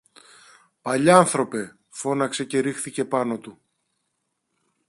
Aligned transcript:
Παλιάνθρωπε! 0.81 1.77
φώναξε 1.89 2.43
και 2.43 2.59
ρίχθηκε 2.59 3.05
πάνω 3.05 3.37
του 3.39 3.61